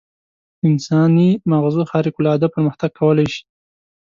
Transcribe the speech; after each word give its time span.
انساني 0.69 1.29
ماغزه 1.51 1.83
خارق 1.91 2.15
العاده 2.21 2.47
پرمختګ 2.53 2.89
کولای 2.99 3.27
شي. 3.33 3.41